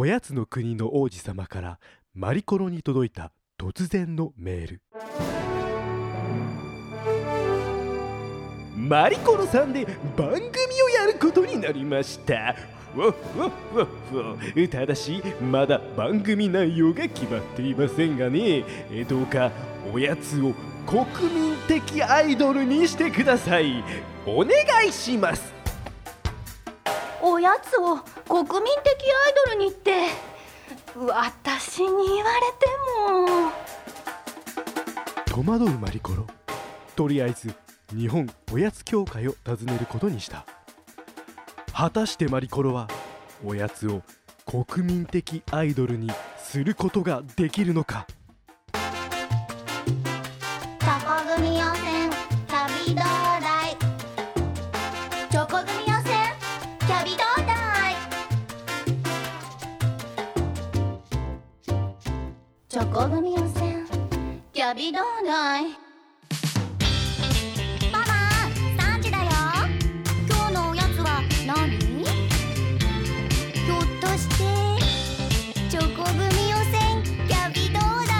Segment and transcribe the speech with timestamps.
[0.00, 1.80] おやつの国の王子様から
[2.14, 4.82] マリコロに届いた突然のメール。
[8.76, 9.84] マリコロさんで
[10.16, 12.34] 番組をやることになりました。
[12.34, 12.54] わ
[12.94, 14.36] ふわふわふわ。
[14.70, 18.64] ただしまだ番組内容が決まっていませんがね。
[19.08, 19.50] どうか
[19.92, 20.54] おやつを
[20.86, 23.82] 国民的アイドルにしてください。
[24.24, 24.54] お願
[24.88, 25.57] いします。
[27.38, 30.08] おやつを国民的アイドルにって。
[30.96, 32.66] 私に言われて
[35.36, 35.44] も。
[35.44, 36.26] 戸惑うマリコロ。
[36.96, 37.54] とりあえず
[37.94, 40.44] 日本おやつ協会を訪ねることにした。
[41.72, 42.88] 果たしてマリコロは
[43.44, 44.02] おやつを
[44.44, 48.08] 国民的アイドルにすることができるのか。
[62.78, 63.74] チョコ組温泉
[64.52, 65.64] キャビドーナイ
[67.90, 68.04] ママ
[68.94, 69.30] 3時だよ。
[70.28, 71.70] 今日のおやつは何？
[71.76, 74.44] ひょっとして
[75.68, 78.14] チョコ組予選キャビどうだ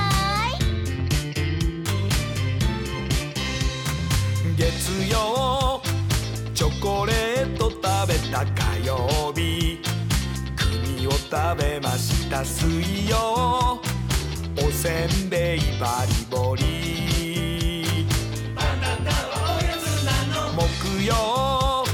[4.42, 4.56] い？
[4.56, 5.80] 月曜
[6.52, 9.80] チョコレート食べた火曜日。
[10.56, 13.80] 国を食べました水曜。
[15.38, 18.04] せんべいバリボリ
[18.56, 21.84] バナナはおやつなの木曜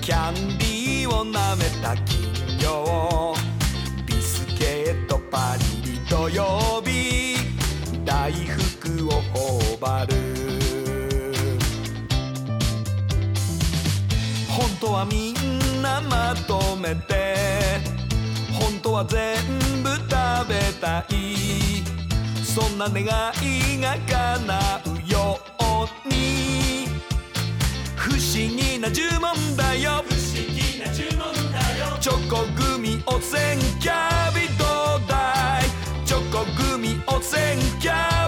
[0.00, 3.34] キャンディーをなめた金曜
[4.06, 7.36] ビスケットパリリ土曜日
[8.06, 10.16] 大福を頬張る。
[14.48, 17.36] 本当はみんなまとめて
[18.58, 19.36] 本当は全
[19.82, 21.97] 部食べたい。
[22.48, 23.06] そんな願い
[23.78, 26.88] が叶うように。
[27.94, 30.02] 不思議な呪文だよ。
[30.08, 34.64] 不思議な呪文だよチョコグミおせんキャビど
[34.96, 35.64] うだい
[36.06, 38.27] チョコグミおせんキャ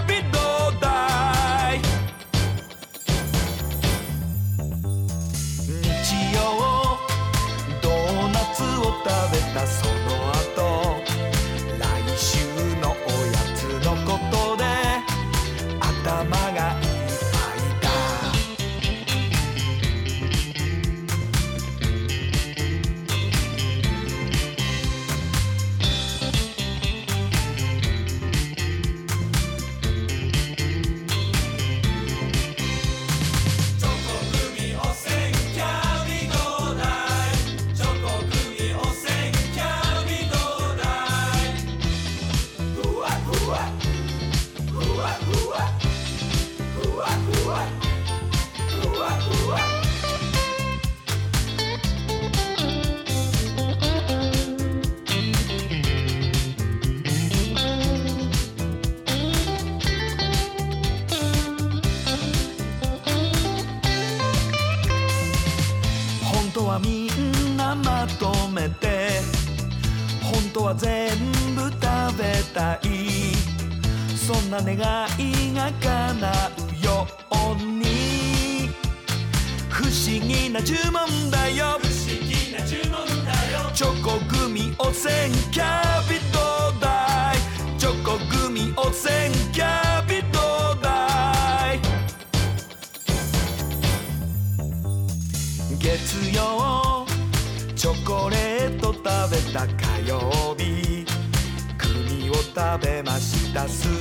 [103.53, 104.00] べ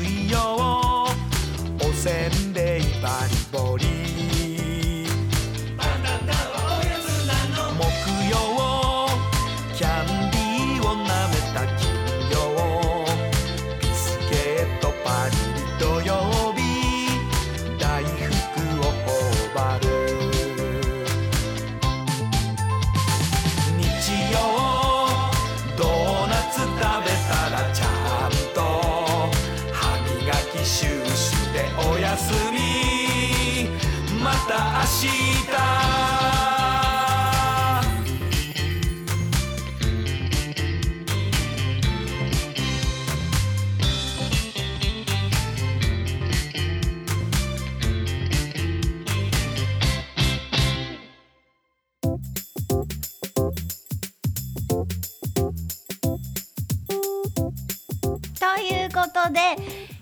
[59.20, 59.40] ことで、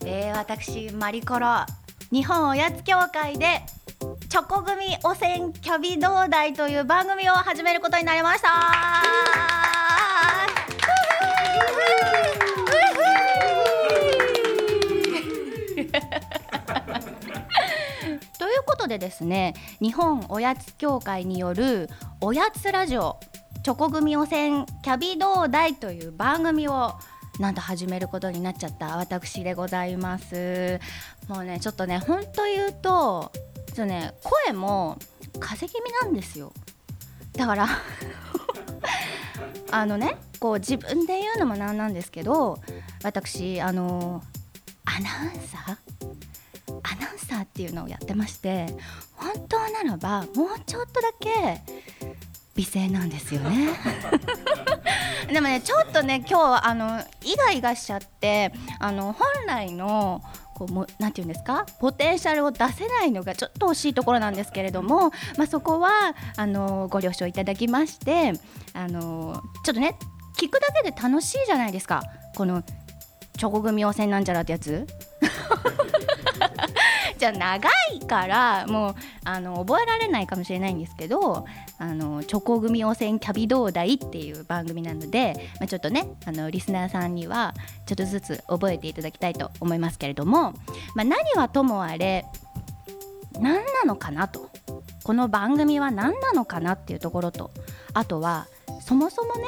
[0.07, 1.67] えー私マリコロ
[2.13, 3.63] 日本おやつ協会で
[4.29, 8.49] チョコ組汚染キャビ同大という番組を始めることになりました。
[18.39, 23.19] ということでですね日本おやつ協会によるおやつラジオ
[23.65, 26.95] チョコ組汚染キャビ同大という番組を
[27.39, 30.81] なんと始めることになっちゃった私でございます。
[31.29, 33.31] もうねちょっとね本当言うと
[33.67, 34.13] ちょっとね
[34.47, 34.99] 声も
[35.39, 36.53] 風邪気味なんですよ。
[37.35, 37.69] だから
[39.71, 42.59] あのねこう自分で言うのもなんなんですけど
[43.05, 44.23] 私あの
[44.85, 45.77] アナウンサー？
[46.83, 48.67] アナウンサーっていうのをやってまして
[49.15, 51.63] 本当ならばもうちょっとだけ
[52.57, 53.69] 美声なんですよね。
[55.33, 60.23] でもねちょっとね今日あのイガイガしちゃってあの本来の
[60.55, 65.91] こうもなんていうんですかポテンシャルを出せないのがちょっと惜しいところなんですけれども、まあ、そこは
[66.37, 68.33] あのご了承いただきまして
[68.73, 69.97] あのちょっとね
[70.39, 72.03] 聞くだけで楽しいじゃないですか。
[72.37, 72.63] この
[73.37, 74.87] チョコ組汚染なんちゃらってやつ。
[77.19, 78.95] じゃあ長いからもう
[79.25, 81.47] あの覚えられないかもしれないんですけど
[81.79, 87.55] あのチョコ組汚染キャビ同大っていう番組なので、まあ、ちょっとねあのリスナーさんには
[87.87, 90.53] ちょっとずつ覚えていただきたいと思いますけれども、
[90.95, 92.25] まあ、何はともあれ
[93.33, 94.49] 何なのかなと。
[95.05, 97.51] この番組は何なのかなっていうところと
[97.95, 98.47] あとは
[98.83, 99.45] そもそもね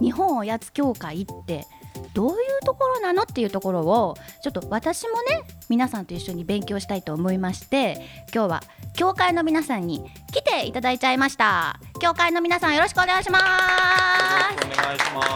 [0.00, 1.66] 日本おやつ協会って
[2.14, 8.62] どういうところなのっていうところをちょっと私もね皆さんと一緒に勉強したいと思いまして今日は
[8.94, 15.28] 協会の皆さんに来ていただいちゃいました協会の皆さんよろしくお願いしますお願いします。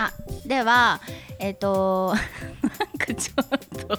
[0.00, 0.12] あ
[0.46, 1.00] では
[1.40, 2.14] えっ、と
[2.62, 3.46] なんかちょっ
[3.86, 3.98] と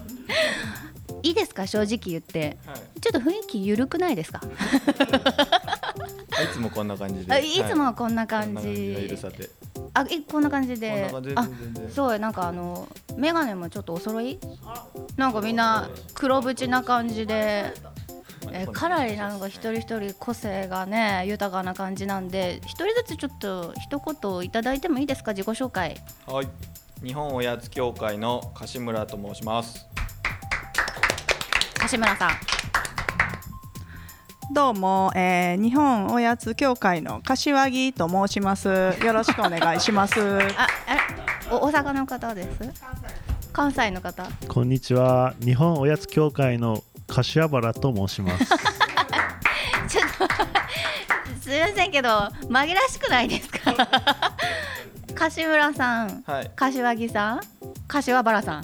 [1.23, 1.67] いいですか？
[1.67, 3.00] 正直言ってはい。
[3.01, 4.39] ちょっと雰囲気緩くないですか？
[6.41, 7.33] いつもこんな感じで。
[7.33, 8.63] あいつもはこんなこ感じ
[8.95, 9.50] で許じさて。
[9.94, 11.12] あいこんな感じで。
[11.36, 11.47] あ
[11.94, 12.88] そうなんかあの
[13.18, 14.39] メガネもちょっとお揃い？
[15.18, 17.74] なんかみんな黒縁な感じで
[18.51, 25.33] えーかなりなんか一人一人個性がね豊かな感じなんで一人ずつちょっと一言いただいてもいいですか？
[25.33, 25.97] 自己紹介。
[26.25, 26.47] はい。
[27.03, 29.85] 日本おやつ協会の柏村と申します。
[31.80, 32.30] 柏村さん
[34.51, 38.67] どうも、えー日本おやつ協会の柏木と申します。
[38.67, 40.19] よろしくお願いします。
[40.19, 40.37] あ
[40.87, 40.95] あ
[41.47, 42.49] れお大阪の方です？
[43.53, 44.23] 関西の方？
[44.47, 45.33] こんにちは。
[45.43, 48.45] 日本おやつ協会の柏原と申します。
[49.87, 53.71] ちょっとすいませんけど紛らしくないですか？
[55.15, 56.51] 柏村さんはい。
[56.55, 57.41] 柏木さん
[57.87, 58.63] 柏原さん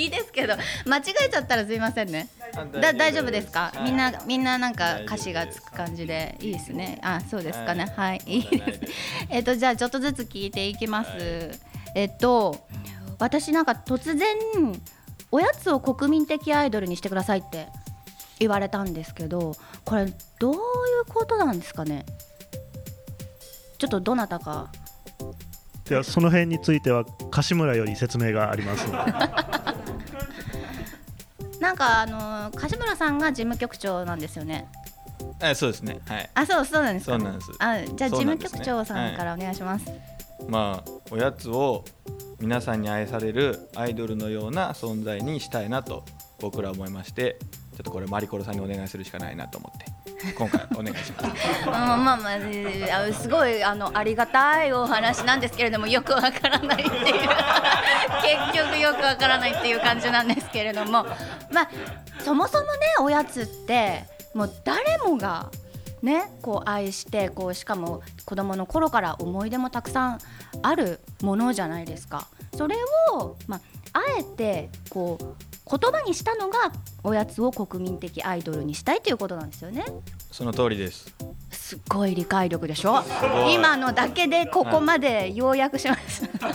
[0.00, 0.54] いいですけど
[0.86, 2.28] 間違えちゃったらすいませんね。
[2.80, 3.84] だ大丈夫ですか、はい。
[3.84, 6.98] みんなみんななんか歌詞がつく感じでいいですね。
[7.02, 7.84] あそうですかね。
[7.96, 8.80] ははい、い、いです。
[9.28, 11.10] えっとじゃあちょっとずつ聞いていきます、
[11.94, 12.66] えっと
[13.18, 14.36] 私なんか突然
[15.30, 17.68] おやつを国民的アイドルにしてくださいって
[18.38, 19.54] 言われたんですけど
[19.84, 20.06] これ
[20.38, 20.60] どういう
[21.06, 22.06] ことなんですかね？
[23.78, 24.70] ちょっとどなたか。
[25.84, 28.86] ではその辺については柏村より説明があります。
[31.60, 34.66] なんかあの柏村さんが事務局長なんですよね。
[35.42, 36.00] え、そうですね。
[36.06, 36.30] はい。
[36.34, 37.12] あそうそうなんですか。
[37.12, 37.52] そうなんです。
[37.58, 39.86] あじゃあ事務局長さんからお願いします、
[40.48, 41.84] まあおやつを
[42.40, 46.04] 皆さんに愛されるアイドルのような存在にしたいなと
[46.40, 47.36] 僕ら思いまして、
[47.76, 49.86] ちょっとこれマリコロさんにお願いするしかないなと思って
[50.36, 51.66] 今回お願いします。
[51.66, 57.00] うんまあまあえーあすごいあのありがたいお話なんですけれどもよくわからないっていう
[58.52, 61.04] 結局よくわからないっていう感じなんですけれども
[61.52, 61.70] まあ
[62.24, 64.04] そもそもねおやつって
[64.34, 65.50] もう誰もが
[66.02, 70.18] ねこう愛してこうしかも子供の頃から思い出もたくさん
[70.62, 72.26] あるものじゃないですか。
[72.56, 72.76] それ
[73.12, 73.60] をまあ
[73.92, 75.34] あえてこう
[75.70, 76.72] 言葉にしたのが
[77.04, 79.84] おやつを国民的アイドルにしたいということなんですよね。
[80.32, 81.14] その通りです。
[81.50, 83.02] すっごい理解力でしょ？
[83.52, 86.48] 今のだけでここまで要約しました、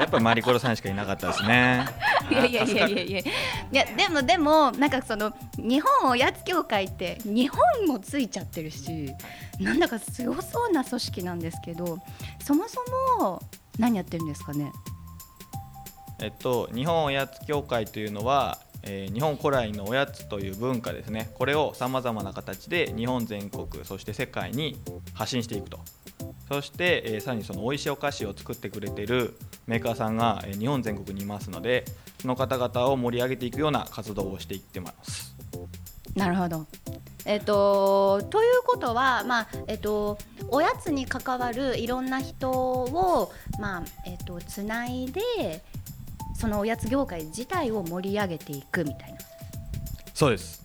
[0.00, 1.86] やっぱりマリコロさんしかいなかったですね。
[2.30, 3.20] いやいやいやいやいや。
[3.20, 3.24] い
[3.72, 9.10] やでもでもなんかその日本おやつ協会って日本もついちゃってるし
[9.58, 11.98] なんだかすごそうな組織なんですけど
[12.44, 12.80] そもそ
[13.18, 13.42] も
[13.78, 14.72] 何やってるんですかね？
[16.22, 24.80] えっと、日本おやつ協会というのは、えー日本古来のおやつという文化ですねこれをさまざまな形で日本全国そして世界に
[25.12, 25.80] 発信していくと
[26.48, 29.36] そして、えーさらにその美味しいお菓子を作ってくれてる
[29.66, 31.84] メーカーさんがえー日本全国にいますので
[32.20, 35.34] その方々を盛り上げていくような活動をしていってます。
[36.14, 36.66] なるほど。
[37.24, 45.62] えっ、とということはまあえっ、とおやつに関わるいろんな人をまあえっ、とつないで
[46.40, 49.18] そのおやつ業界自体を盛り上げていくみたいな。
[50.14, 50.64] そうです。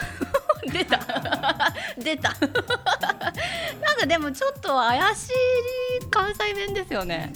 [0.72, 0.98] 出た。
[2.02, 2.30] 出た。
[2.40, 2.50] なん
[3.98, 7.34] かでもちょっと怪しい関西弁ですよね。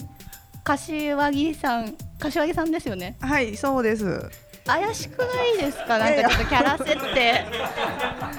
[0.63, 3.17] 柏木さん柏木さんですよね。
[3.21, 4.31] はいそうです
[4.65, 5.97] 怪しくないですか？
[5.99, 7.45] なんかちょっとキャラ設定。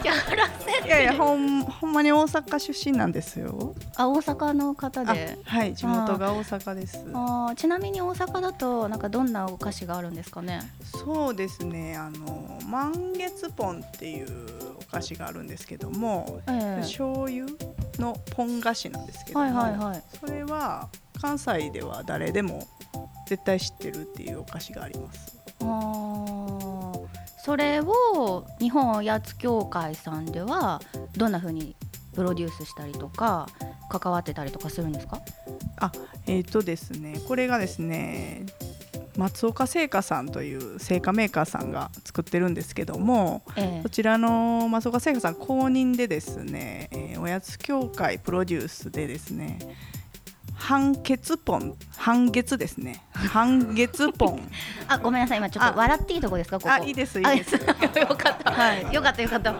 [0.02, 0.86] キャラ設定。
[0.86, 3.74] いやいやほんほんまに大阪出身なんですよ。
[3.96, 7.04] あ大阪の方あではい地元が大阪です。
[7.12, 10.60] あーちなみに大阪だとなんかどんなお菓子があるんですかね？
[10.84, 11.96] そうですね。
[11.96, 14.28] あの満月ポンっていう
[14.78, 16.80] お菓子があるんですけども、ええ。
[16.80, 17.46] 醤油
[17.98, 20.02] のポン菓子なんですけども、はいはいはい。
[20.18, 20.88] それは
[21.20, 22.66] 関西では誰でも
[23.26, 27.04] 絶対知ってるっていうお菓子がありますあー。
[27.44, 30.80] それを日本おやつ協会さんでは
[31.16, 31.76] どんな風に
[32.14, 33.46] プロデュースしたりとか
[33.90, 35.20] 関わってたりとかするんですか？
[35.76, 35.92] あ
[36.26, 38.46] えっ、とですねこれがですね
[39.16, 49.58] 松岡製菓さんという製菓メーカーさんが作ってるんですけどもえこちらの松岡製菓さん公認でですね、えーおやつ協会プロデュースでですね
[50.64, 51.74] 半月ポン。
[51.98, 53.04] 半月ですね。
[53.12, 54.40] 半月ポン。
[54.88, 55.38] あごめんなさい。
[55.38, 55.76] 今ちょっとあ。
[55.76, 56.58] 笑っていいとこですか？
[56.58, 56.72] ここ。
[56.72, 57.52] あいいですいいあです。
[57.60, 57.60] よ
[58.06, 58.94] かった、はい。
[58.94, 59.52] よかったよかった。
[59.52, 59.58] は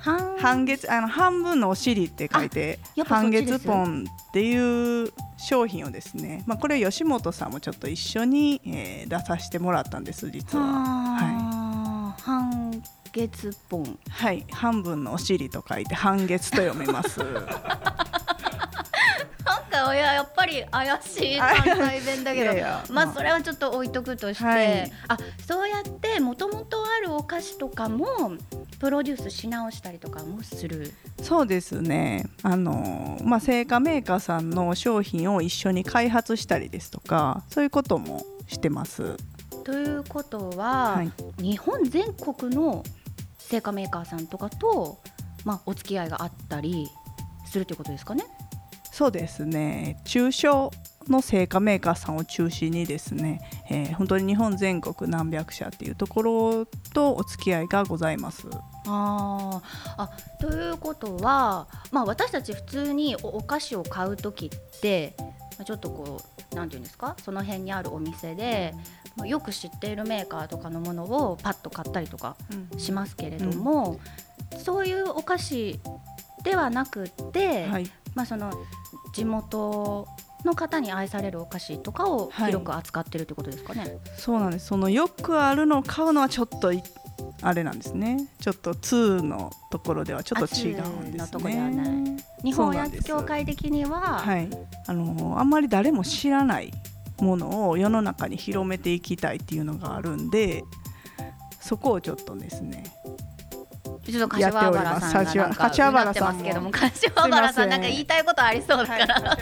[0.00, 10.64] は半月あの半分のお尻って書いて半月ポンっていう商品をですね、まあ、これ吉本さんもちょっと一緒に、えー出させてもらったんです実は。
[10.64, 10.72] は
[11.16, 13.84] は半月ポン。
[13.84, 17.20] い、はい、半分のお尻と書いて半月と読みます。
[19.72, 23.12] かいややっぱり怪しい関西弁だけどいやまあ。
[23.12, 24.92] それはちょっと置いとくとして、はい。
[25.08, 28.06] あそうやってもともとあるお菓子とかも
[28.78, 30.92] プロデュースし直したりとかもする。
[31.22, 32.26] そうですね。
[32.42, 39.16] あの、まあ、製菓メーカーさんの商品を一緒に開発したりですとかそういうこともしてます。
[39.64, 41.12] ということは、はい。
[41.42, 42.82] 日本全国の
[43.38, 44.98] 製菓メーカーさんとかと、
[45.44, 46.88] まあ、お付き合いがあったり
[47.46, 48.24] するということですかね？
[48.92, 49.98] そうですね。
[50.04, 50.70] 中小
[51.08, 58.46] の製菓メーカーさんを中心にですね、えー本当に日本全国何百社っていうところとお付き合いがございます。
[58.86, 59.62] あー。
[59.96, 65.24] あということは、まあ、私たち普通におお菓子を買う時ってま
[65.60, 66.20] あちょっとこ
[66.52, 67.16] うなんていうんですか？
[67.24, 68.74] その辺にあるお店で、
[69.16, 72.36] まあよく知っているメーカーとかのものをパッと買ったりとか
[72.76, 73.98] しますけれども、
[74.62, 75.80] そういうお菓子
[76.44, 78.52] ではなくって、はい、まあ、その
[79.12, 80.06] 地元
[80.44, 82.46] の方に愛されるお菓子とかをはい。
[82.46, 83.98] 広く扱ってるってことですかね。
[84.16, 84.66] そうなんです。
[84.66, 86.82] そのよくあるのを買うのはちょっとい
[87.42, 88.28] あれなんですね。
[88.40, 91.20] ちょっと2のところではちょっと違うんですね。
[91.20, 91.86] あ2のとこではない。
[92.44, 94.48] 日本おやつ協会的には、はい。
[94.86, 96.72] あのあんまり誰も知らない
[97.22, 100.64] ものを世の中に広めていきたいっていうのがあるんで
[101.60, 102.84] そこをちょっとですね
[104.04, 106.32] ちょっと柏原さんがなんか柏原さんも。
[106.32, 106.70] ますけども。
[106.70, 109.38] 柏原さんなんか言いたいことありそうだから、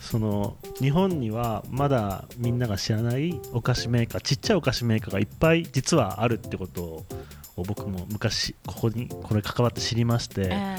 [0.00, 0.18] そ。
[0.18, 6.82] の日本にはまだみんなが知らないお菓子メーカーちっちゃいお菓子メーカーがいっぱい実はあるってこと
[7.56, 10.76] を僕も昔ここにこれ関わって知りまして、え。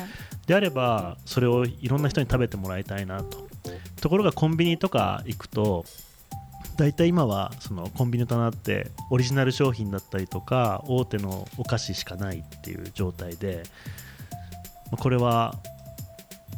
[0.48, 3.48] であればそれをいろんな人に食べてもらいたいなと。
[4.02, 5.86] ところがコンビニとか行くと
[6.78, 13.64] 大体今はそのコンビニの棚ってオリジナル商品だったりとか大手のお菓子しかないっていう状態で
[14.92, 15.56] まあこれは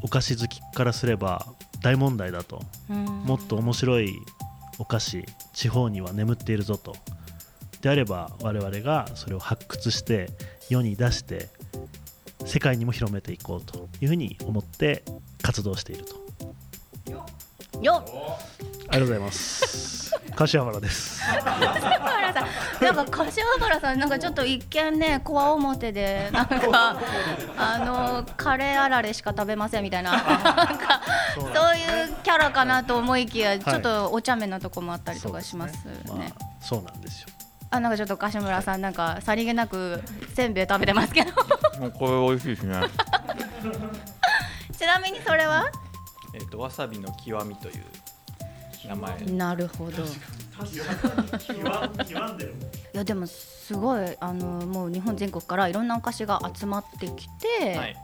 [0.04, 1.46] お菓子好きからすれば
[1.82, 2.62] 大問題だと。
[2.90, 4.14] もっと面白い
[4.80, 6.96] お菓子地方には眠っているぞと。
[7.82, 10.30] であれば我々がそれを発掘して
[10.70, 11.50] 世に出して
[12.46, 15.04] 世界にも広めていこうというふうに思って
[15.44, 16.16] 活動していると
[17.82, 18.48] よっ。
[18.90, 20.12] ありがとうございます。
[20.36, 21.20] 柏原です。
[21.26, 21.44] 柏
[21.74, 22.48] 原さん
[22.84, 26.98] なんか柏原さんなんかちょっと一見ねこわ表でなんか
[27.58, 30.24] あのカレーあられしか食べませんみたいな なん
[30.78, 31.02] か
[31.36, 35.94] そういうキャラかなと思いきやちょっとお茶目なとこもあったりとかしますね。
[36.08, 37.28] まあそうなんですよ。
[37.70, 40.02] あなんかちょっと柏村さんなんかさりげなく
[40.36, 41.32] せんべい食べてますけど。
[41.80, 42.80] もうこれ美味しいですね。
[44.78, 45.66] ちなみにそれは？
[46.34, 47.84] えっとわさびの極みという
[48.88, 49.20] 名前。
[49.26, 50.08] なるほどい
[52.94, 57.28] やでもすごいあのもう日本全国からいろんなお菓子が集まってき
[57.60, 57.96] て、はい。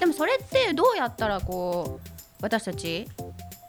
[0.00, 2.08] でもそれってどうやったらこう
[2.40, 3.06] 私たち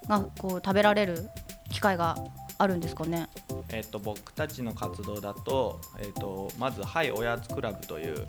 [0.07, 1.29] がこう食べられる
[1.71, 2.17] 機会が
[2.57, 3.29] あるんですかね？
[3.69, 8.27] えっと僕たちの活動だと,、えっとまず「はいおやつクラブ」という、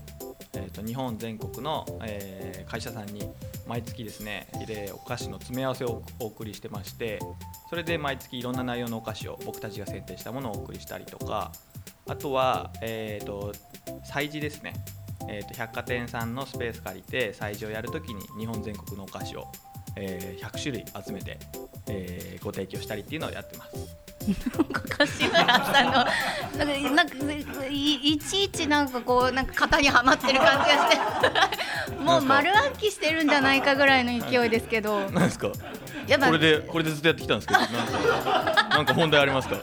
[0.57, 3.29] えっと日本全国の、えー会社さんに
[3.69, 7.21] 毎月ですねでお菓子の詰め合わせをお送りしてまして
[7.71, 11.53] それで毎月いろんな内容のお菓子を僕たちが選定したものをお送りしたりとか
[12.09, 13.53] あとは、えっと
[14.11, 14.75] 催事ですね、
[15.29, 19.47] えっと百貨店さんのスペース借りて催事をやるときに日本全国のお菓子を、
[19.97, 21.39] えー100種類集めて、
[21.89, 24.04] えーご提供したりっていうのをやってます。
[24.97, 25.93] 柏原さんの
[26.95, 35.01] なんかなんかいいちいちなんかこうなんか型にはまってる感じがして もう丸暗記してるんじゃないかぐらいの勢いですけど。
[35.11, 35.49] なんですか？
[36.07, 38.67] やこれでこれでずっとやってきたんですけど なんか？
[38.77, 39.57] なんか問題ありますか？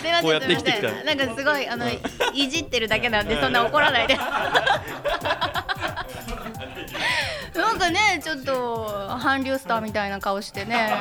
[0.00, 0.80] すいませんこうやって生きてきた。
[0.80, 1.18] すいません。
[1.18, 2.48] なんかすごいあのい。
[2.48, 4.18] じってるだけなんでそんな怒らないで。
[7.54, 10.92] なんかねちょっと韓流スターみたいな顔してね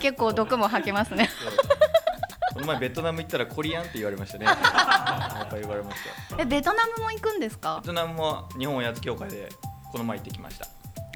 [0.00, 1.28] 結構毒も吐けますね
[2.60, 4.44] この前ベトナム行ったらコリアンって言われましたね。
[4.44, 4.56] やっ
[5.48, 5.96] ぱ言われまし
[6.28, 6.42] た。
[6.42, 7.80] えベトナムも行くんですか？
[7.82, 9.48] ベトナムも日本おやつ協会で
[9.90, 10.68] この前行ってきました。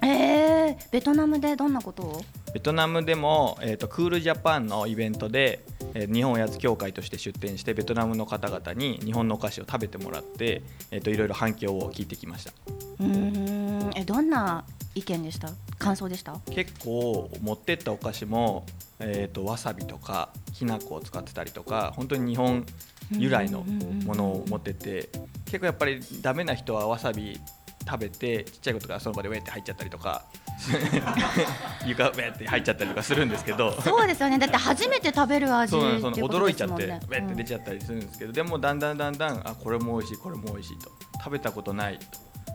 [0.02, 2.24] えー、ベトナムでどんなことを？
[2.54, 12.52] ベトナムでも、えー、とクールジャパンのイベントで、えー日本おやつ協会として出展してベトナムの方々に日本のお菓子を食べてもらって、えー、といろいろ反響を聞いてきました。
[13.00, 15.50] うーんえどんな意見でした？
[15.78, 16.38] 感想でした？
[16.50, 18.64] 結構持ってったお菓子も、
[19.00, 22.64] えー、とわさびとかきな粉を使ってたりとか本当に日本
[23.10, 25.10] 由来のものを持ってて
[25.46, 27.38] 結構やっぱりダメな人はわさび
[27.86, 30.24] 食べてちっちゃい子とかその場でウェって入っちゃったりとか
[31.84, 33.72] 床ウェって入っちゃったりとかするんですけど。
[33.82, 34.38] そうですよね。
[34.38, 36.58] だって初めて食べる味そうなんっていうことです。
[36.58, 40.90] その驚いちゃってウェって出ちゃったりするんですけど、でもだんだんだんだんあこれも美味しいこれも美味しいと。
[41.18, 42.04] 食べたことないと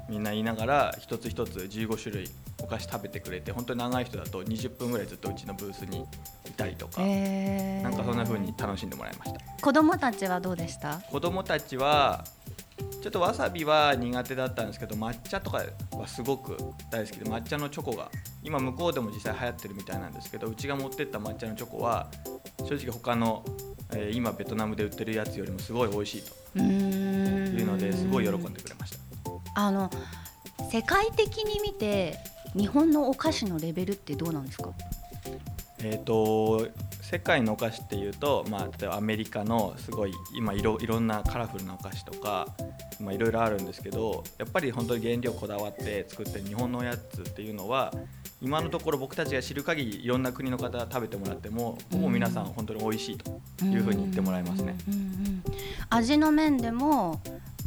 [0.09, 2.29] みんな言いながら一つ一つ15種類
[2.61, 5.99] お菓子食べてくれて本当に長い人だと20分ぐらいずっとうちのブースに
[6.45, 7.83] いたりとか、えー。
[7.83, 9.39] なんかそんな風に楽しんでもらいました。
[9.61, 10.99] 子供たちはどうでした？
[10.99, 12.25] 子供たちは
[13.01, 16.57] ちょっとわさびは苦手だったんですけど抹茶とかはすごく
[16.91, 18.09] 大好きで抹茶のチョコが
[18.43, 22.07] 今向こうでも実際流行ってるみたいなんですけどうちが持ってった抹茶のチョコは
[22.67, 23.43] 正直他の、
[23.93, 26.59] えー今ベトナムで売ってるやつよりもすごい美味しいと。
[26.59, 26.61] い
[27.61, 28.98] うのですごい喜んでくれました
[29.59, 29.89] あの
[30.71, 32.17] 世界的に見て
[32.55, 34.69] 日本のお菓子のレベルってどうなんですか？
[35.79, 36.65] えー、と
[37.01, 42.47] 世界のお菓子っていうと、まあ、例えばアメリカのすごい今いろいろんなカラフルなお菓子とか、
[43.01, 47.93] まあ、いろいろあるんですけどやっぱり本当に原料こだわって作ってる日本のおやつっていうのは
[48.41, 54.77] 今のところ僕たちが知る限りいろんな国の方食べてもらってもほぼ皆さん本当に美味しいというふうに言ってもらえますね。
[55.89, 57.19] 味の面でも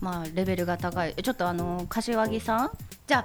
[0.03, 2.71] まあレベルが高いちょっとあの柏木さん？
[3.07, 3.25] じゃあ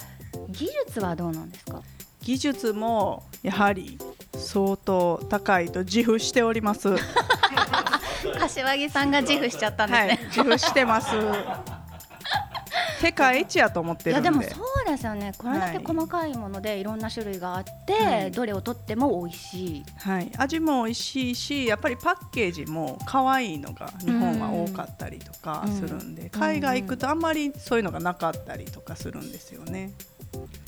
[0.50, 1.82] 技術はどうなんですか？
[2.22, 3.98] 技術もやはり
[4.38, 6.90] 相当高いと自負しております。
[6.90, 7.00] は
[8.40, 11.08] 柏木さんが自負しちゃったんですいね、、自負してます。
[13.02, 14.28] 世界一やと思ってい、るんで。
[14.28, 15.32] やでもそうですよね。
[15.38, 18.32] これだけ細かいものでいろんな種類があって、はい。
[18.32, 19.84] どれをとっても美味しい。
[19.98, 29.94] はい、味も美味しいしやっぱりパッケージも可愛いのが日本は多かったりとかするんで、海外行くとあんまりそういうのがなかったりとかするんですよね。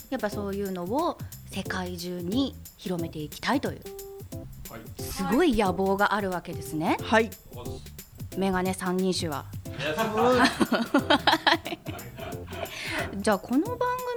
[0.09, 1.17] やっぱそういうのを
[1.51, 3.81] 世界中に広めていきたいという、
[4.99, 6.97] すごい野望があるわけですね。
[7.01, 7.29] はい、
[8.37, 9.45] メガネ三人種は。
[13.17, 14.08] じゃあこの番組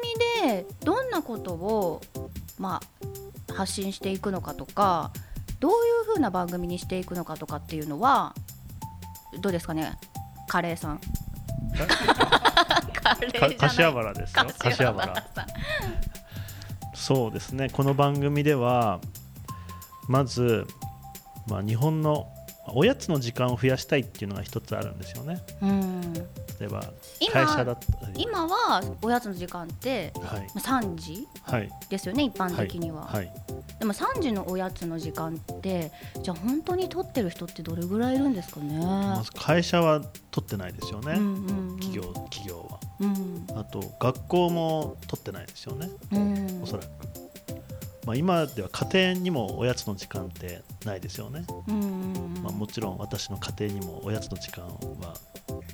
[0.43, 2.01] でどんなことを
[2.59, 2.81] ま
[3.49, 5.13] あ発信していくのかとか
[5.61, 5.79] どういう
[6.09, 8.35] 風な番組にしていくのかとかっていうのは
[9.41, 9.97] どうですかね？
[10.49, 11.01] カレーさん。
[13.59, 14.47] 柏原ですよ。
[14.59, 15.47] 柏原さん。
[16.95, 17.71] そうですね。
[17.71, 19.01] この番組では
[20.09, 20.67] まず、
[21.47, 22.29] まあ、日本の
[22.69, 25.43] おやつの時間を増やしたいっていうのが一つあるんですよね。
[25.63, 26.13] うん。
[26.13, 26.21] 例
[26.67, 26.85] えば
[27.21, 27.77] 今会社だ
[28.17, 30.47] 今はおやつの時間ってはい。
[30.55, 31.71] まあ3時はい。
[31.89, 33.33] ですよね一般的には、はい。
[33.79, 35.91] でも3時のおやつの時間って
[36.23, 41.81] じゃあ本当に取ってる人ってどれぐらいいるんですかね、まず会社は取ってないですよね、うんうんうん。
[41.81, 42.79] 企業企業は。
[43.01, 43.47] うん。
[43.57, 45.91] あと学校も取ってないですよね。
[46.13, 46.63] うん。
[46.63, 46.89] おそらく、
[48.07, 51.45] まあ、今では家庭にもおやつの時間ってないですよね、
[52.43, 55.15] まあ、もちろん私の家庭にもおやつの時間は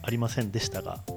[0.03, 1.01] ありませんでしたが。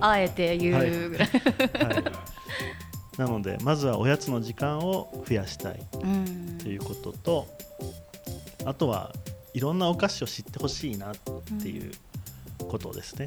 [0.00, 1.34] あえて言うぐらい、は
[1.98, 2.04] い、
[3.18, 5.86] なのでまずはおやつの時間を増やしたい。
[6.02, 6.58] うん。
[6.58, 7.46] ということと
[8.64, 9.14] あとは
[9.54, 11.14] いろんなお菓子を知ってほしいなっ
[11.62, 11.92] ていう
[12.68, 13.26] ことですね、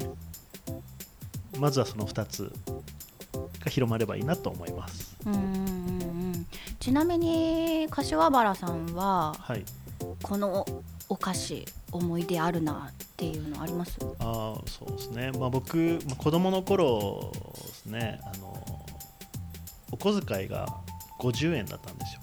[1.58, 2.52] まずはその2つ
[3.64, 5.16] が広まればいいなと思います。
[5.26, 6.46] うん
[6.80, 9.64] ちなみに柏原さんははい、
[10.22, 10.66] この
[11.08, 13.96] お菓子思い出あるなっていうのあります？
[14.18, 18.20] あーそうですね、まあ、僕、まあ、子供の頃ですね。
[18.24, 18.54] あの
[19.92, 20.66] お小遣いが
[21.20, 22.20] 50円だったんですよ。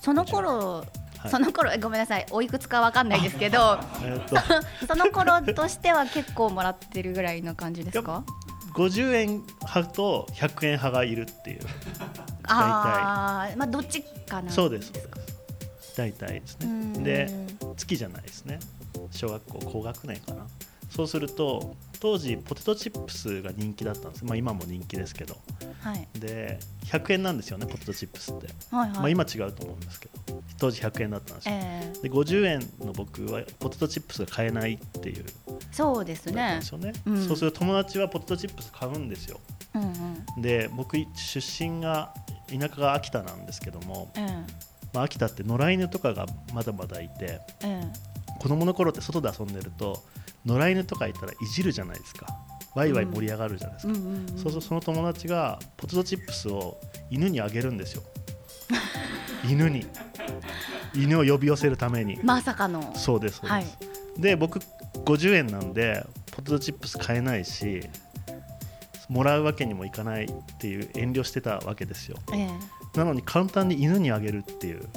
[0.00, 0.84] その頃、は
[1.26, 1.30] い。
[1.30, 2.26] その頃えごめんなさい。
[2.30, 3.78] おいくつかわかんないですけど。
[4.02, 4.20] え
[4.88, 8.24] その頃としては結構もらってるぐらいの感じですか？
[8.78, 11.60] 50円派と100円派がいるっていう。
[12.50, 14.92] ああまあどっちかなそうです。
[15.96, 16.66] 大体ですね。
[16.66, 16.92] うん。
[17.02, 17.28] で
[17.76, 18.60] 月じゃないですね。
[19.10, 20.46] 小学校高学年かな。
[20.90, 25.36] そうすると当時ポテトチップスが人気だったんです、まあ、今も人気ですけど。
[25.80, 26.08] はい。
[26.18, 30.42] で100円なんですよねポテトチップスって、はいはい、まあ、今違うと思うんですけど。
[30.58, 31.54] 当時100円だったんですよ。
[31.54, 35.24] えで50円の僕はポテトチップスが買えないっていう。
[35.24, 36.56] ーそうですね。
[36.56, 36.92] ですよね。
[37.06, 37.26] うん。
[37.26, 39.40] そうすると友達はポテトチップス買うんですよ。
[39.74, 39.82] うん
[40.36, 40.42] うん。
[40.42, 42.12] で僕出身が
[42.48, 44.26] 田舎が秋田なんですけども、え。
[44.92, 47.40] まあ、秋田って野良犬とかがまだまだいて。
[47.62, 48.18] ええ。
[48.38, 50.02] 子供の頃って外で遊んでると
[50.48, 52.26] 野良犬とかいたらいじるじゃないですか。
[52.74, 54.26] ワイワイ盛り上がるじゃないですか、えうんうんうん。
[54.28, 56.80] そうするとその友達がポテトチップスを
[57.10, 58.02] 犬にあげるんですよ。
[59.48, 59.86] 犬に。
[60.94, 62.18] 犬を呼び寄せるために。
[62.22, 62.92] まさかの。
[62.96, 63.66] そうですそうです、はい。
[64.18, 64.58] で僕
[65.04, 67.82] 50円なんでポテトチップス買えないし
[69.08, 72.16] もらうわけにもいかないっていう遠慮してたわけですよ。
[72.32, 72.48] ええ。
[72.98, 74.88] なのに簡単に犬にあげるっていう。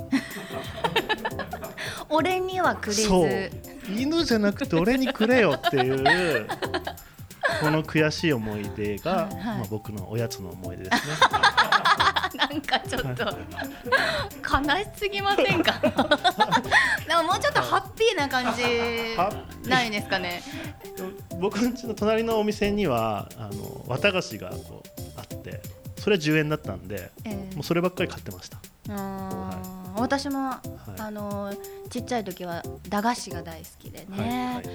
[2.09, 3.07] 俺にはくれず
[3.89, 6.47] 犬じゃなくて俺にくれよっていう
[7.59, 9.43] この悔しい思い出が、はいはい。
[9.59, 11.13] まあ、僕のおやつの思い出ですね。
[12.37, 15.73] なんかちょっと悲しすぎませんか？
[17.07, 18.61] でももうちょっとハッピーな感じ
[19.17, 19.33] は
[19.67, 20.41] ないですかね？
[21.39, 25.61] 僕ん家の隣のお店にはあの綿菓子がこうあって
[25.97, 27.55] それは10円だったんでええ。
[27.55, 28.57] もうそればっかり買ってました
[30.01, 30.55] 私も、
[30.97, 31.53] あの
[31.89, 34.65] ちっちゃい時は駄菓子が大好きでね、はいはい。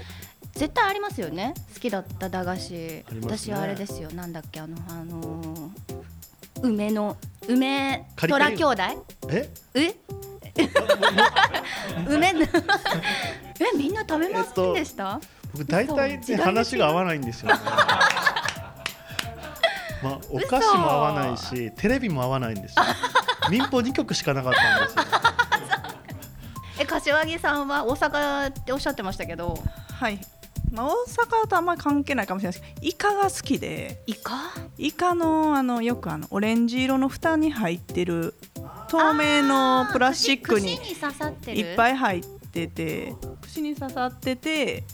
[0.53, 1.55] 絶対ありますよね。
[1.75, 3.05] 好きだった駄菓子、ね。
[3.23, 4.11] 私はあれですよ。
[4.13, 6.07] なんだっけあのあのー
[6.63, 7.17] 梅の
[7.49, 8.83] 梅虎兄弟？
[9.29, 9.51] え？
[9.75, 9.95] え？
[12.09, 12.49] 梅の え
[13.77, 15.21] みんな食べませんでした、
[15.53, 17.61] 僕大体、ね、話が合わないんですよね。
[20.03, 22.85] まあお菓子も合わないしテレビも合わないんですよ。
[23.51, 25.05] 民放2局しかなかったんですよ。
[25.05, 25.16] え
[26.97, 29.63] 柏木さんは大阪っておっしゃってましたけど。
[29.93, 30.19] はい、
[30.73, 30.91] まあ、大
[31.45, 34.03] 阪とあんまり関係ないかもしれないですけどイカが好きで。
[34.07, 34.33] イカ？
[34.79, 38.35] イカのあのよくあのオレンジ色の蓋に入ってる
[38.89, 41.59] 透明のプラスチックに串に刺さってる？
[41.59, 44.85] いっぱい入ってて串に刺さってて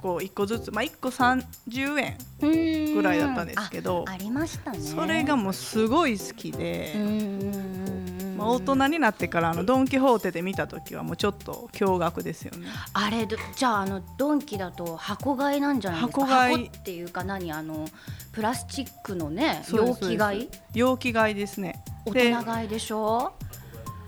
[0.00, 4.78] こう1個ずつ、まあ、1個30円ぐぐらいだったんですけどありましたね。
[4.78, 6.94] それがもうすごい好きで、
[8.40, 12.66] まあ、大人になってからあのドン・キホーテで見た時はもうちょっと驚愕ですよね。
[12.94, 16.20] あれどじゃああのドンキだと箱買いなんじゃないですか？
[16.26, 16.66] 箱買い。
[16.68, 17.52] っていうか何？
[17.52, 17.86] あの
[18.32, 20.48] プラスチックのね容器買い？
[20.74, 21.82] 容器買いですね。
[22.06, 23.32] 大で人買いでしょ？
[23.42, 23.49] 憧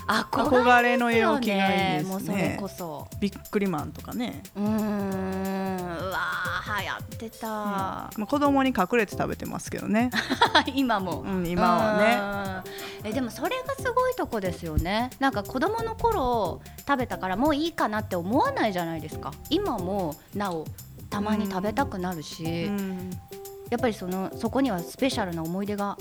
[0.06, 2.10] 憧れの容器買いですね。
[2.10, 3.08] もうそれこそ。
[3.20, 4.68] ビックリマンとかね、うーん。
[4.68, 10.10] うわー流行ってた、まあ、子供に隠れて食べてますけどね。
[10.74, 12.72] 今も、うん今はね。
[13.04, 15.10] えでもそれがすごいとこですよね。
[15.18, 19.32] なんか子供の頃食べたからもういいかなって思わないじゃないですか。
[19.50, 20.66] 今もなお
[21.10, 23.10] たまに食べたくなるし、うん
[23.72, 25.96] やっぱりそのそこにはスペシャルな思い出が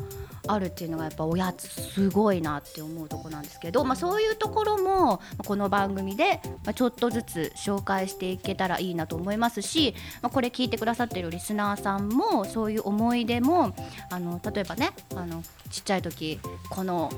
[0.45, 6.41] あるっていうのがやっぱおやつすごいなって思うとこなんですけど、まあ、そういうところもこの番組で
[6.75, 13.73] ちょっとずつ紹介していけたらいいなと思いますし、まあ、これ聞いてくださってるリスナーさんもそういう思い出も
[14.09, 17.09] あの例えばねあのちっちゃい時この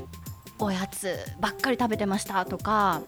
[0.60, 3.02] おやつばっかり食べてましたとか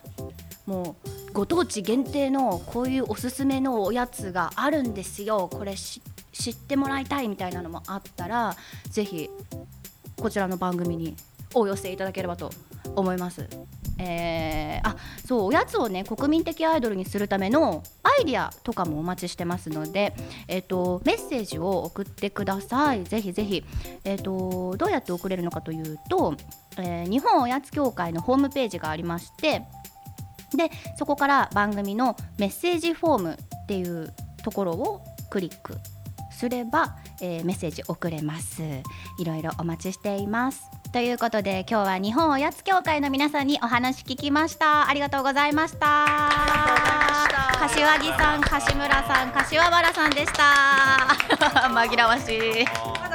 [0.65, 0.95] も
[1.29, 5.49] うご当地限定のこういうおすすめのおやつがあるんですよ。
[5.51, 5.75] これ
[6.37, 8.55] 知ってもらいたいみたいなのもあったら
[8.89, 9.29] ぜひ
[10.17, 11.15] こちらの番組に
[11.53, 12.51] お寄せいただければと
[12.95, 13.47] 思います。
[13.97, 20.13] えーあそうおやつをね国民的アイドルにするためのアイディアとかもお待ちしてますので、
[20.47, 23.63] えっとメッセージを送ってくださいぜひぜひ、
[24.03, 26.35] えっとどうやって送れるのかというと、
[26.77, 29.61] えー日本おやつ協会のホームページがありまして
[30.55, 30.69] で
[30.99, 35.77] そこから番組のメッセージフォームっていうところをクリック
[36.35, 38.61] すれば、えーメッセージ送れます。
[39.17, 40.69] いろいろお待ちしています。
[40.91, 44.87] ということで今日は日本おやつ協会の皆さんにお話聞きました。
[44.87, 46.05] ありがとうございました。
[47.59, 51.07] 柏木さん柏村さん柏原さんでした。
[51.69, 53.14] 紛らわしい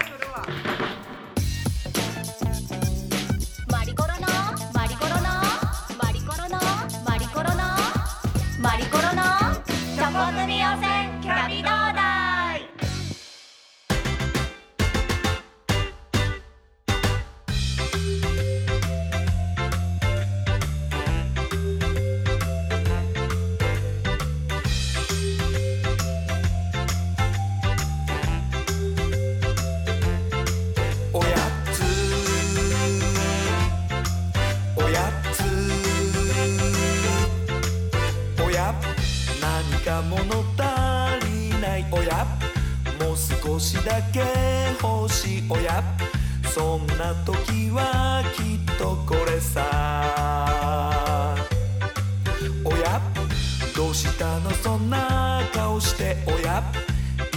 [53.91, 56.63] うしたのそんな顔して親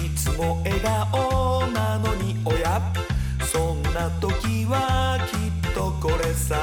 [0.06, 2.80] いつも笑顔なのに親
[3.44, 6.60] そんな時はきっとこれさ。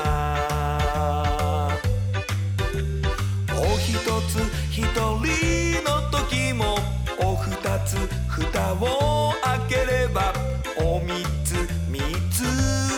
[3.53, 4.39] おひとつ
[4.71, 6.79] ひとりの時も
[7.19, 7.97] おふたつ
[8.29, 10.33] 蓋を開ければ
[10.79, 11.55] おみつ
[11.89, 12.01] み
[12.31, 12.43] つ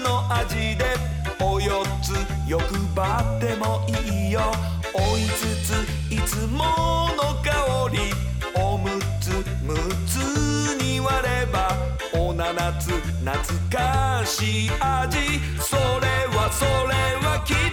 [0.04, 0.84] の味で
[1.40, 2.12] およつ
[2.46, 2.62] 欲
[2.94, 4.40] 張ってもいいよ。
[4.94, 6.01] おいつつ
[6.32, 6.64] つも
[7.14, 7.98] の香り
[8.54, 8.88] おむ
[9.20, 9.28] つ
[9.62, 10.16] むつ
[10.82, 11.76] に割れば
[12.14, 13.34] おななつ懐
[13.70, 15.18] かしい味
[15.60, 15.82] それ
[16.34, 17.71] はそれはきっと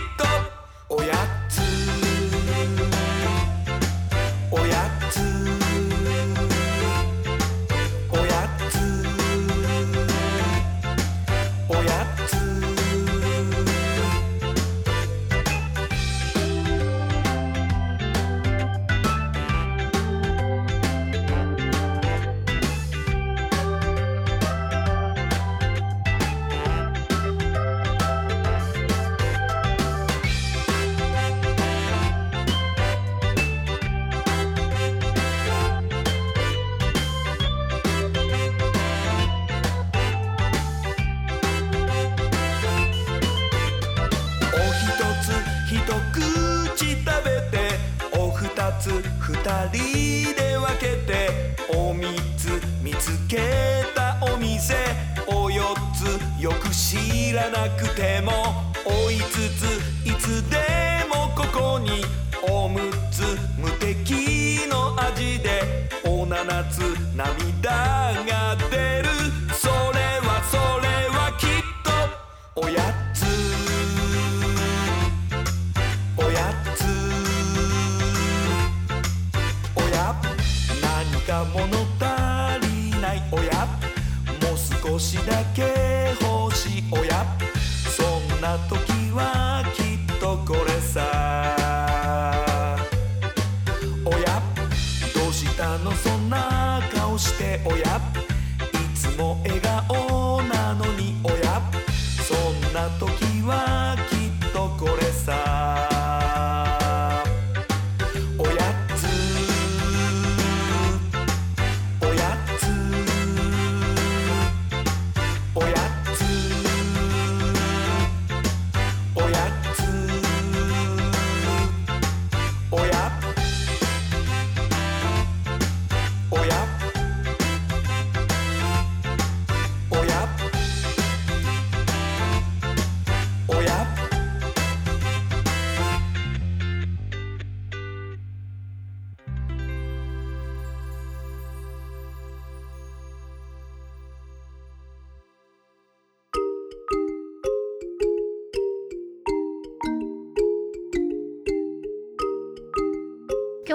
[72.55, 72.81] おや
[73.13, 73.28] つ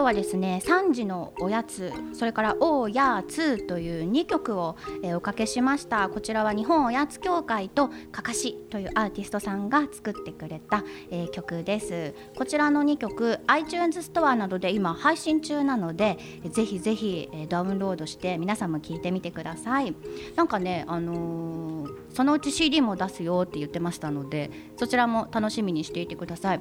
[0.05, 6.09] 日はですね3時のおやつそれからおやつという2曲を、えーおかけしました。
[6.09, 12.15] こちらは日本おやつ協会とかかしというアーティストさんが作ってくれた、えー曲です。
[12.37, 16.19] こちらの2曲 iTunes ストアなどで今配信中なので
[16.51, 19.95] ぜひぜひ、えーダウンロードして皆さんも聴いてみてください。
[20.35, 26.61] なんかねあのそのうち CD も出すよって言ってましたのでそちらも楽しみにしていてください。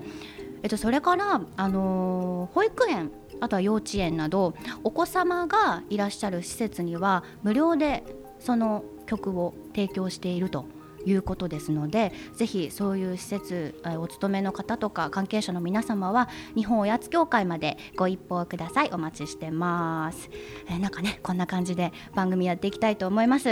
[0.63, 8.03] えっと、それから、あのー保育園あとは幼稚園などお子様がいらっしゃる施設には無料で
[8.39, 10.65] その曲を提供していると。
[11.05, 18.89] いうことですのでぜひそういう施設えお勤めの方とか関係者の皆様は日本おやつ協会までご一報ください。
[18.91, 20.29] お待ちしてます、
[20.67, 23.49] えーなんかねこんな感じで番組やっていきたいと思います、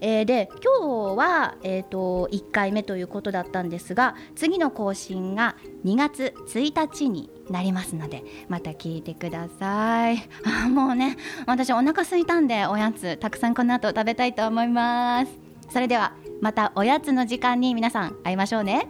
[0.00, 10.18] えーで今日は、えー、と1回目ということだったんですが次の更新が2月1日になりますのでまた聞いてください。
[10.44, 15.32] あもうね私お腹空いたんでおやつたくさんこの後食べたいと思います。
[15.70, 16.21] それでは。
[16.42, 18.88] またおやつの時間に皆さん会いましょうね。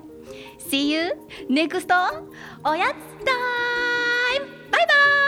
[0.58, 1.12] See you
[1.50, 1.86] next
[2.64, 3.32] おやつタ
[4.36, 4.46] イム。
[4.70, 5.21] バイバイ